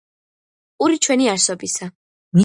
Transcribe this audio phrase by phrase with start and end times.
[0.83, 1.91] პური ჩვენი არსობისა